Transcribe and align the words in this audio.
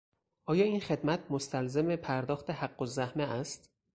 آیا 0.45 0.63
این 0.65 0.79
خدمت 0.81 1.31
مستلزم 1.31 1.95
پرداخت 1.95 2.49
حقالزحمه 2.49 3.23
است؟ 3.23 3.69